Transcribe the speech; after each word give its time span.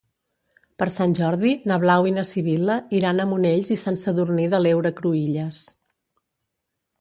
Per 0.83 0.85
Sant 0.93 1.11
Jordi 1.19 1.51
na 1.71 1.77
Blau 1.83 2.07
i 2.11 2.13
na 2.15 2.23
Sibil·la 2.29 2.77
iran 3.01 3.21
a 3.21 3.27
Monells 3.35 3.73
i 3.77 3.77
Sant 3.83 4.01
Sadurní 4.05 4.49
de 4.55 4.63
l'Heura 4.65 4.93
Cruïlles. 5.03 5.63